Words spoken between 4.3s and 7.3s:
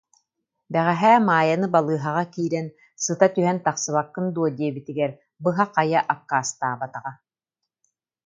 дуо диэбитигэр быһа-хайа аккаастаабатаҕа